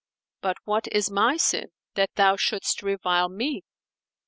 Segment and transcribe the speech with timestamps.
[0.41, 3.61] But what is my sin, that thou shouldest revile me?"